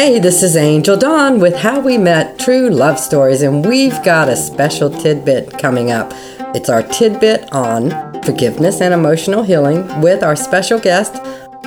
[0.00, 4.28] Hey, this is Angel Dawn with How We Met True Love Stories, and we've got
[4.28, 6.12] a special tidbit coming up.
[6.54, 7.90] It's our tidbit on
[8.22, 11.14] forgiveness and emotional healing with our special guest,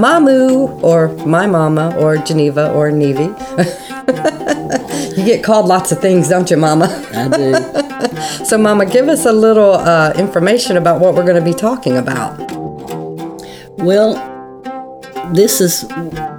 [0.00, 3.28] Mamu, or my mama, or Geneva, or Nevi.
[5.18, 6.86] you get called lots of things, don't you, Mama?
[7.12, 7.84] I do.
[8.46, 11.98] So, Mama, give us a little uh, information about what we're going to be talking
[11.98, 12.38] about.
[13.78, 14.14] Well,
[15.34, 15.84] this is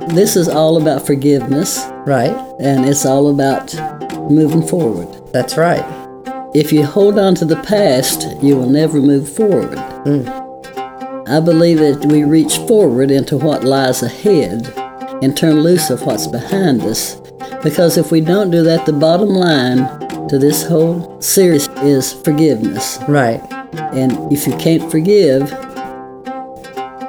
[0.10, 2.36] this is all about forgiveness, Right?
[2.60, 3.74] and it's all about
[4.30, 5.08] moving forward.
[5.34, 5.84] That's right.
[6.54, 9.78] If you hold on to the past, you will never move forward.
[10.06, 10.26] Mm.
[11.28, 14.72] I believe that we reach forward into what lies ahead
[15.22, 17.20] and turn loose of what's behind us.
[17.64, 23.00] Because if we don't do that, the bottom line to this whole series is forgiveness.
[23.08, 23.42] Right.
[23.94, 25.52] And if you can't forgive,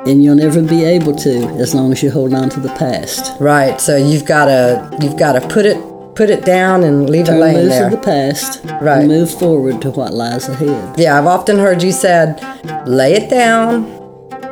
[0.07, 3.39] then you'll never be able to as long as you hold on to the past.
[3.41, 3.81] Right.
[3.81, 5.77] So you've got to you've got to put it
[6.15, 7.87] put it down and leave it Turn laying loose there.
[7.87, 9.01] of the past Right.
[9.01, 10.99] and move forward to what lies ahead.
[10.99, 12.41] Yeah, I've often heard you said,
[12.87, 13.85] lay it down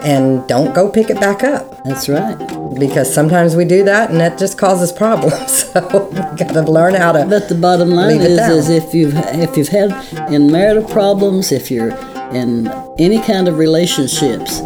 [0.02, 2.36] and don't go pick it back up That's right.
[2.78, 5.64] because sometimes we do that and that just causes problems.
[5.74, 5.80] So
[6.12, 7.24] we got to learn how to.
[7.26, 9.90] But the bottom line it is, is if you've if you've had
[10.32, 11.90] in marital problems, if you're
[12.32, 14.60] in any kind of relationships,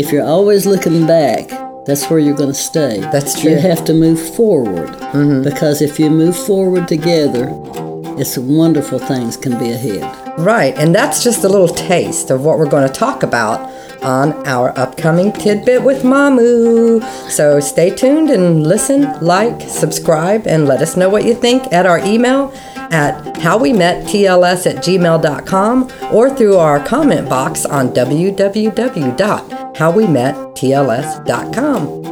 [0.00, 1.50] if you're always looking back,
[1.84, 3.00] that's where you're going to stay.
[3.12, 3.50] That's true.
[3.50, 3.66] Mm-hmm.
[3.66, 4.92] You have to move forward
[5.44, 7.50] because if you move forward together,
[8.18, 10.38] it's wonderful things can be ahead.
[10.38, 13.70] Right, and that's just a little taste of what we're going to talk about
[14.02, 17.02] on our upcoming tidbit with Mamu.
[17.28, 21.84] So stay tuned and listen, like, subscribe, and let us know what you think at
[21.84, 22.54] our email
[22.90, 27.92] at howwemettls at gmail.com or through our comment box on
[29.74, 32.09] www.howwemettls.com.